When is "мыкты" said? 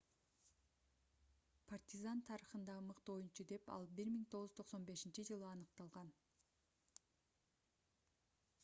2.85-3.13